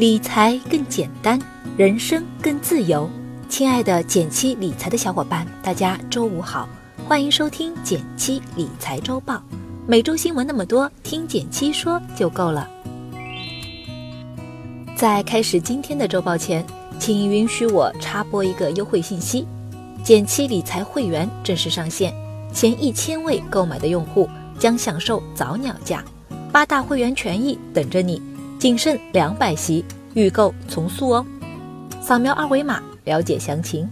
[0.00, 1.38] 理财更简单，
[1.76, 3.06] 人生更自由。
[3.50, 6.66] 亲爱的减七理财的小伙伴，大家周五好，
[7.06, 9.42] 欢迎收听减七理财周报。
[9.86, 12.66] 每周新闻那么多，听减七说就够了。
[14.96, 16.64] 在开始今天的周报前，
[16.98, 19.46] 请允许我插播一个优惠信息：
[20.02, 22.10] 减七理财会员正式上线，
[22.54, 24.26] 前一千位购买的用户
[24.58, 26.02] 将享受早鸟价，
[26.50, 28.29] 八大会员权益等着你。
[28.60, 29.82] 仅剩两百席，
[30.12, 31.24] 预购从速哦！
[32.02, 33.88] 扫描二维码了解详情。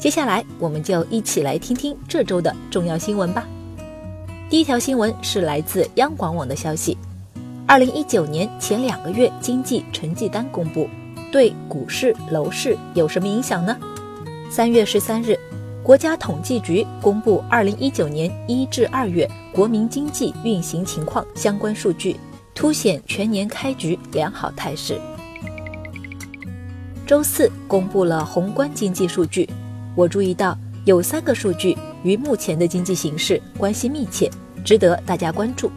[0.00, 3.46] 接下来，我们就一起来听听这周的重要新闻吧。
[4.50, 6.98] 第一条新闻是来自央广网的消息：
[7.68, 10.88] 二零一九年前两个月经济成绩单公布，
[11.30, 13.78] 对股市、楼市有什么影响呢？
[14.50, 15.38] 三月十三日，
[15.84, 19.30] 国家统计局公布二零一九年一至二月。
[19.54, 22.16] 国民经济运行情况相关数据
[22.54, 25.00] 凸显全年开局良好态势。
[27.06, 29.48] 周四公布了宏观经济数据，
[29.94, 34.30] 我注意到有三个数据与目前的经济形势关系密切，
[34.64, 35.70] 值得大家关注。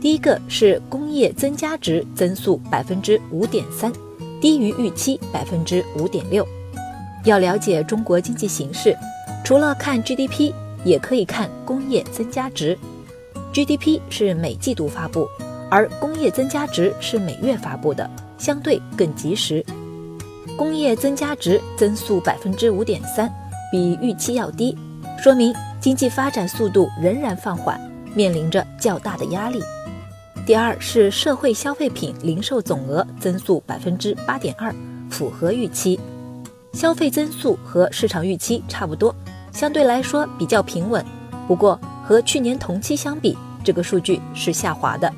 [0.00, 3.92] 第一个是工业增加值增速百分之五点三，
[4.40, 6.46] 低于预期百分之五点六。
[7.24, 8.96] 要了解中国经济形势，
[9.44, 10.52] 除了看 GDP，
[10.84, 12.78] 也可以看工业增加值。
[13.52, 15.26] GDP 是每季度发布，
[15.70, 19.64] 而工业增加值是每月发布的，相对更及时。
[20.56, 23.30] 工业增加值增速百分之五点三，
[23.70, 24.76] 比预期要低，
[25.22, 27.78] 说明经济发展速度仍然放缓，
[28.14, 29.62] 面临着较大的压力。
[30.46, 34.74] 第二是社会消费品零售总额增速百分之八点二，
[35.10, 35.98] 符合预期，
[36.72, 39.14] 消费增速和市场预期差不多，
[39.52, 41.04] 相对来说比较平稳。
[41.48, 45.12] 不过和去年同期相比，这个数据是下滑的。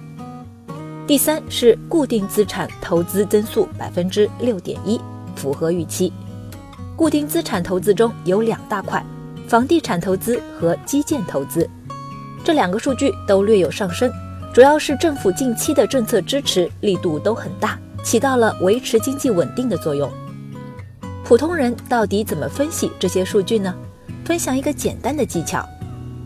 [1.08, 5.00] 第三是固定资产投资增速百分之六点一，
[5.34, 6.12] 符合预期。
[6.94, 9.02] 固定资产投资中有两大块，
[9.48, 11.66] 房地产投资和基建投资，
[12.44, 14.12] 这两个数据都略有上升，
[14.52, 20.10] 主要是政府近期的政策支持力度都很大，起到了维持经济稳定的作用。
[21.24, 23.74] 普通人到底怎么分析这些数据呢？
[24.26, 25.66] 分享一个简单的技巧，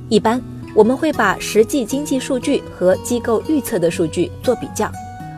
[0.09, 0.43] 一般。
[0.75, 4.91] 我们会把实际经济数据和机构预测的数据做比较，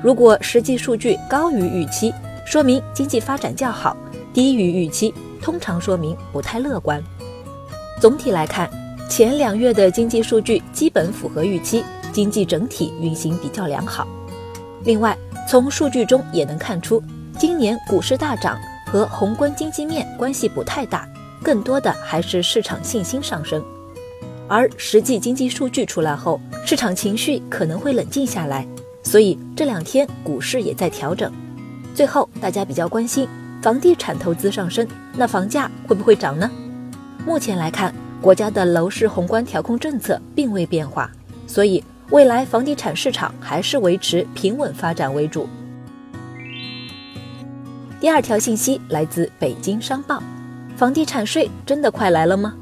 [0.03, 2.15] 如果实际数据高于预期，
[2.47, 3.97] 说明经济发展较好；
[4.33, 5.12] 低于预期，
[5.43, 7.03] 通常说明不太乐观。
[8.00, 8.71] 总体来看，
[9.09, 14.06] 前两月的经济数据基本符合预期，经济整体运行比较良好。
[14.84, 15.19] 另外，
[15.49, 17.03] 从数据中也能看出，
[17.39, 18.56] 今年股市大涨
[18.87, 21.09] 和宏观经济面关系不太大，
[21.43, 23.61] 更多的还是市场信心上升。
[24.54, 28.65] 而实际经济数据出来后，市场情绪可能会冷静下来，
[29.03, 31.32] 所以这两天股市也在调整。
[31.92, 33.26] 最后，大家比较关心
[33.60, 36.48] 房地产投资上升，那房价会不会涨呢？
[37.26, 41.10] 目前来看，国家的楼市宏观调控政策并未变化，
[41.48, 45.48] 所以未来房地产市场还是维持平稳发展为主。
[47.98, 50.22] 第二条信息来自北京商报：
[50.76, 52.54] 房地产税真的快来了吗？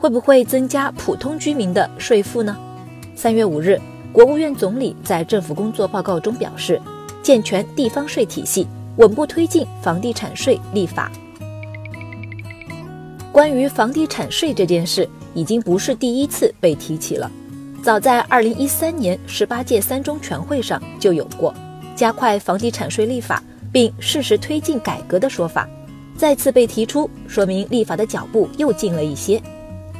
[0.00, 2.56] 会不会增加普通居民的税负呢？
[3.14, 3.78] 三月五日，
[4.12, 6.80] 国务院总理在政府工作报告中表示，
[7.22, 8.66] 健全地方税体系，
[8.96, 11.12] 稳步推进房地产税立法。
[13.30, 17.30] 关于房地产税这件事，已经不是第一次被提起了，
[17.82, 21.54] 早在二零一三年十八届三中全会上就有过
[21.94, 25.68] 加快房地产税立法并适时推进改革的说法，
[26.16, 29.38] 再次被提出，说明立法的脚步又近了一些。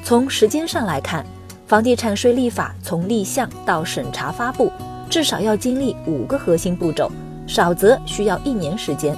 [0.03, 1.25] 从时间上来看，
[1.66, 4.72] 房地产税立法从立项到审查发布，
[5.09, 7.11] 至少要经历五个核心步骤，
[7.47, 9.16] 少则需要一年时间。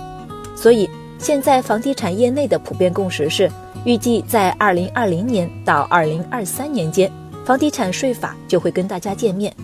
[0.54, 0.88] 所以，
[1.18, 3.50] 现在房地产业内的普遍共识是，
[3.84, 7.10] 预计在二零二零年到二零二三年间，
[7.44, 9.54] 房地产税法就会跟大家见面。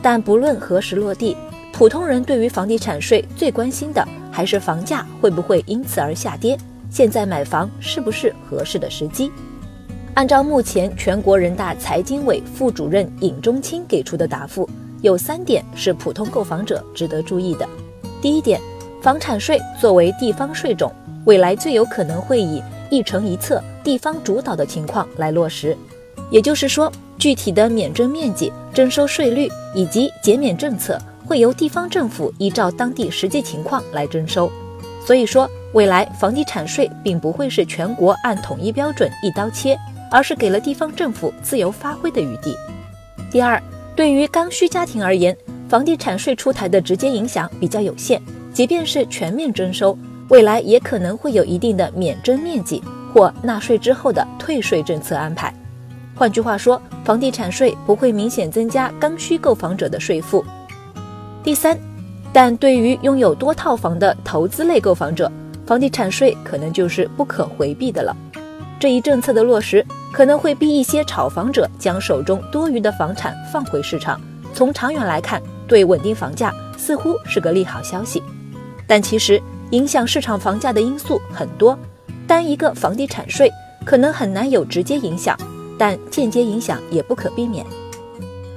[0.00, 1.36] 但不论何时落地，
[1.72, 6.56] 普通人对于房地产税最关心的还是房价会不会因此而下跌，
[6.88, 9.32] 现在买房是不是合适的时机？
[10.18, 14.68] 按照目前全国人大财经委副主任尹中青给出的答复，
[15.00, 17.64] 有三点是普通购房者值得注意的。
[18.20, 18.60] 第一点，
[19.00, 20.92] 房产税作为地方税种，
[21.24, 22.60] 未来最有可能会以
[22.90, 25.76] 一城一策、地方主导的情况来落实。
[26.32, 34.50] 也就是说，具体的免征面积、征收税率以及减免政策，会由地方政府依照当地实际情况来征收。
[35.06, 39.78] 所以说，未来房地产税并不会是全国按统一标准一刀切。
[40.10, 42.56] 而是给了地方政府自由发挥的余地。
[43.30, 43.62] 第二，
[43.94, 45.36] 对于刚需家庭而言，
[45.68, 48.20] 房地产税出台的直接影响比较有限，
[48.52, 49.96] 即便是全面征收，
[50.28, 52.82] 未来也可能会有一定的免征面积
[53.12, 55.52] 或纳税之后的退税政策安排。
[56.14, 60.44] 换句话说，房地产税不会明显增加刚需购房者的税负。
[61.44, 61.78] 第三，
[62.32, 65.30] 但对于拥有多套房的投资类购房者，
[65.66, 68.16] 房地产税可能就是不可回避的了。
[68.80, 74.20] 这一政策的落实，可能会逼一些炒房者将手中多余的房产放回市场。
[74.54, 78.22] 从长远来看，对稳定房价似乎是个利好消息。
[78.86, 79.40] 但其实，
[79.70, 81.78] 影响市场房价的因素很多，
[82.26, 83.50] 单一个房地产税
[83.84, 85.36] 可能很难有直接影响。
[85.78, 87.64] 但间接影响也不可避免。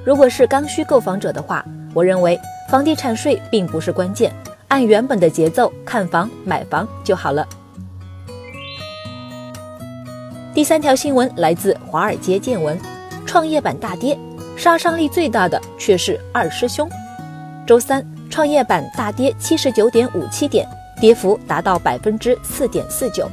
[0.04, 1.64] 如果是刚需购房者的话，
[1.94, 2.36] 我认为
[2.68, 4.34] 房地产税并不是关键，
[4.66, 7.46] 按原本的节奏看房买房就好了。
[10.54, 12.78] 第三条新闻来自华尔街见闻，
[13.24, 14.18] 创业板大跌，
[14.54, 16.86] 杀伤力最大的却是二师兄。
[17.66, 20.68] 周三，创业板大跌七十九点五七点，
[21.00, 23.26] 跌幅达到百分之四点四九，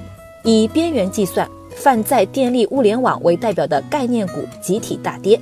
[0.45, 1.45] 以边缘计算。
[1.75, 5.39] 泛在电力、物联网为代表的概念股集体大跌，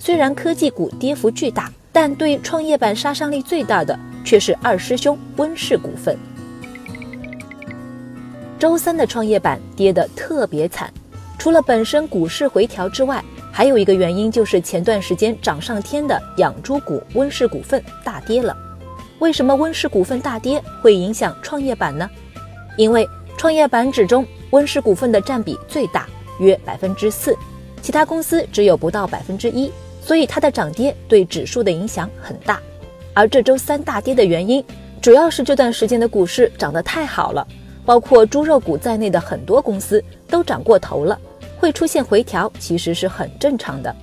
[0.00, 6.16] 虽然科技股跌幅巨大，但对创业板杀伤力最大的却是二师兄温氏股份。
[8.58, 10.92] 周三的创业板跌得特别惨，
[11.40, 18.54] 除了本身股市回调之外，还有一个原因就是前段时间涨上天的养猪股温氏股份大跌了。
[19.20, 22.08] 为什么温氏股份大跌会影响创业板呢？
[22.76, 23.08] 因为
[23.38, 24.24] 创业板指中。
[24.50, 26.08] 温氏股份的占比最大，
[26.40, 27.36] 约百分之四，
[27.80, 29.70] 其他公司只有不到百分之一，
[30.02, 32.60] 所以它的涨跌对指数的影响很大。
[33.14, 34.62] 而这周三大跌的原因，
[35.00, 37.46] 主要是这段时间的股市涨得太好了，
[37.86, 41.16] 包括猪肉股在内的很多公司都涨过头了，
[41.60, 43.94] 会出现回调，其实是很正常的。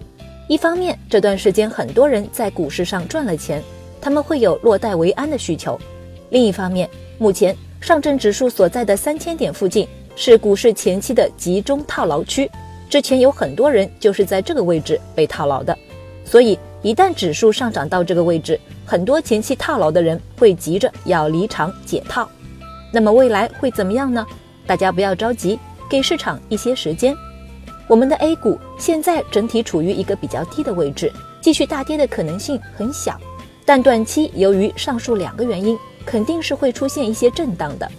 [0.47, 3.61] 一方面，这段时间很多人在股市上赚了钱，
[3.99, 5.77] 他们会有落袋为安的需求；
[6.29, 9.87] 另一方面，目前上证指数所在的三千点附近。
[10.19, 12.49] 是股市前期的集中套牢区，
[12.89, 15.77] 之前有很多人就是在这个位置被套牢的，
[16.25, 22.27] 所以一旦指数上涨到这个位置，很多前期套牢的人会急着要离场解套。
[22.91, 24.25] 那么未来会怎么样呢？
[24.65, 27.15] 大家不要着急，给市场一些时间。
[27.87, 33.17] 我们的 A 股现在整体处于一个比较低的位置，继续大跌的可能性很小，
[33.65, 37.89] 但短期由于上述两个原因，肯定是会出现一些震荡的。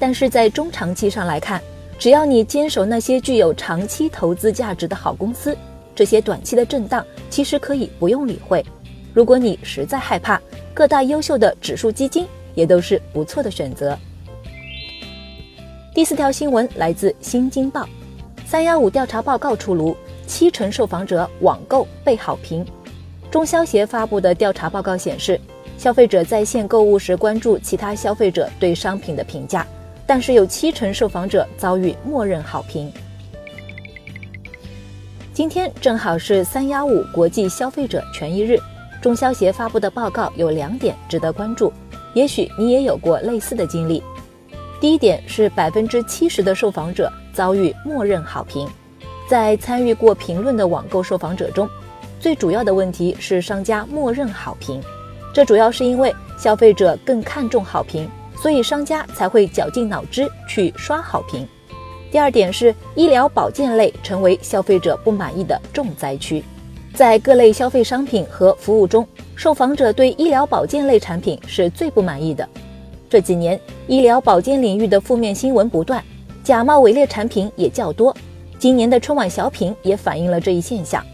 [0.00, 1.62] 但是在中长期上来看，
[1.96, 5.56] 只要你坚守那些具有长期投资价值的好公司，
[5.94, 8.64] 这些短期的震荡其实可以不用理会。
[9.14, 10.40] 如果你实在害怕，
[10.74, 13.96] 各大优秀的指数基金也都是不错的选择。
[15.94, 17.82] 第四条新闻来自《新京报》，
[18.50, 22.66] 三幺五调查报告出炉，七成受访者网购被好评。
[23.30, 25.40] 中消协发布的调查报告显示，
[25.78, 29.64] 消费者在线购物时关注其他消费者对商品的评价。
[30.04, 32.92] 但是有七成受访者遭遇默认好评。
[35.32, 38.58] 今天正好是三幺五国际消费者权益日，
[39.00, 41.72] 中消协发布的报告有两点值得关注，
[42.14, 44.02] 也许你也有过类似的经历。
[44.80, 48.68] 第一点是百分之七十的受访者遭遇默认好评，
[49.26, 51.66] 在参与过评论的网购受访者中，
[52.20, 54.78] 最主要的问题是商家默认好评，
[55.32, 58.06] 这主要是因为消费者更看重好评。
[58.36, 61.48] 所以商家才会绞尽脑汁去刷好评。
[62.10, 66.44] 第二点是医疗保健类成为消费者不满意的重灾区，
[66.92, 72.46] 在各类消费商品和服务中，受访者对医疗保健类产品是最不满意的。
[73.08, 76.04] 这几年医疗保健领域的负面新闻不断，
[76.42, 78.14] 假冒伪劣产品也较多。
[78.58, 81.04] 今年的春晚小品也反映了这一现象。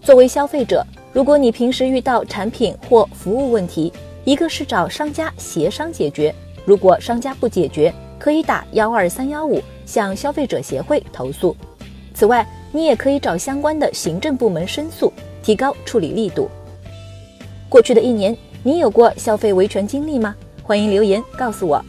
[0.00, 3.92] 作为消费者，如果你平时遇到产品或服务问题，
[4.24, 11.56] 一个是找商家协商解决，如果商家不解决，可以打幺二三幺五向消费者协会投诉。
[12.14, 15.12] 此外，你也可以找相关的行政部门申诉，
[15.42, 16.48] 提高处理力度。
[17.68, 20.36] 过去的一年，你有过消费维权经历吗？
[20.62, 21.84] 欢迎留言告诉我。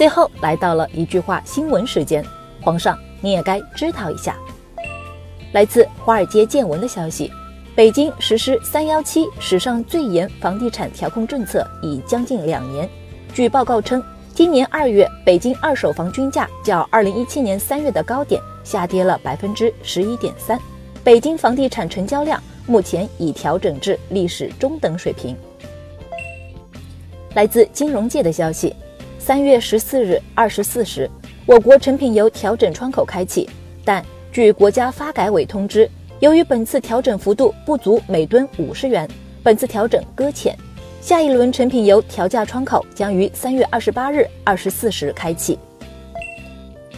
[0.00, 2.24] 最后来到了一句话新闻时间，
[2.62, 4.34] 皇上你也该知道一下。
[5.52, 7.30] 来自华尔街见闻的消息。
[7.76, 12.88] 北京实施“三幺七”史上最严房地产调控政策已将近两年。
[13.34, 14.02] 据报告称，
[14.34, 20.58] 今年二月，北京二手房均价较二零一七年三月的高点下跌了百分之十一点三。
[21.04, 25.36] 北京房地产成交量目前已调整至历史中等水平。
[27.34, 28.74] 来自金融界的消息：
[29.22, 31.08] 三月十四日二十四时，
[31.44, 33.46] 我国成品油调整窗口开启，
[33.84, 35.88] 但据国家发改委通知。
[36.20, 39.06] 由于本次调整幅度不足每吨五十元，
[39.42, 40.56] 本次调整搁浅。
[41.02, 45.58] 下一轮成品油调价窗口将于三月二十八日二十四时开启。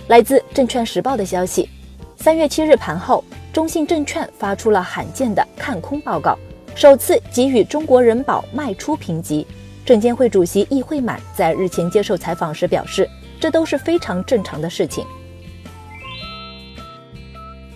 [0.07, 1.69] 来自证券时报的消息，
[2.17, 6.38] 三月七日盘后，中信证券发出了罕见的看空报告，
[6.76, 9.45] 首次给予中国人保卖出评级。
[9.84, 13.08] 证监会主席易会满在日前接受采访时表示，
[13.40, 15.04] 这都是非常正常的事情。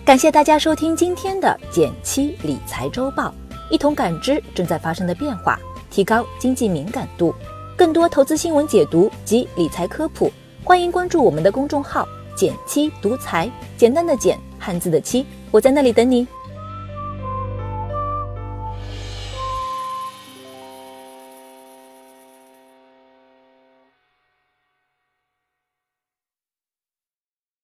[0.05, 3.33] 感谢大家收听今天的减七理财周报，
[3.69, 5.59] 一同感知正在发生的变化，
[5.91, 7.35] 提高经济敏感度。
[7.75, 10.31] 更多投资新闻解读及理财科普，
[10.63, 16.25] 欢迎关注我们的公众号“减七独裁”，简单的减，汉字的七，我在那里等你。